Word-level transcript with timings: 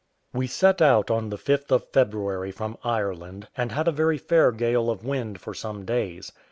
We 0.33 0.47
set 0.47 0.81
out 0.81 1.11
on 1.11 1.29
the 1.29 1.37
5th 1.37 1.69
of 1.69 1.87
February 1.93 2.49
from 2.51 2.75
Ireland, 2.83 3.49
and 3.55 3.71
had 3.71 3.87
a 3.87 3.91
very 3.91 4.17
fair 4.17 4.51
gale 4.51 4.89
of 4.89 5.05
wind 5.05 5.39
for 5.39 5.53
some 5.53 5.85
days. 5.85 6.31